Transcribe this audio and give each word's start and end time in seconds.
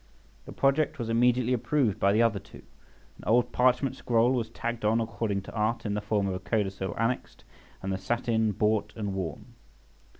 The 0.45 0.51
project 0.51 0.97
was 0.97 1.09
immediately 1.09 1.53
approved 1.53 1.99
by 1.99 2.11
the 2.11 2.23
other 2.23 2.39
two; 2.39 2.63
an 3.19 3.23
old 3.27 3.51
parchment 3.51 3.95
scroll 3.95 4.31
was 4.31 4.49
tagged 4.49 4.83
on 4.83 4.99
according 4.99 5.43
to 5.43 5.53
art, 5.53 5.85
in 5.85 5.93
the 5.93 6.01
form 6.01 6.25
of 6.25 6.33
a 6.33 6.39
codicil 6.39 6.95
annexed, 6.97 7.43
and 7.83 7.93
the 7.93 7.99
satin 7.99 8.51
bought 8.51 8.93
and 8.95 9.13
worn. 9.13 9.53